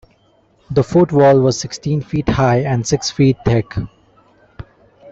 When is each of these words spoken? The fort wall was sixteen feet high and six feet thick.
The 0.71 0.81
fort 0.83 1.11
wall 1.11 1.39
was 1.41 1.59
sixteen 1.59 2.01
feet 2.01 2.27
high 2.27 2.61
and 2.61 2.87
six 2.87 3.11
feet 3.11 3.37
thick. 3.45 3.75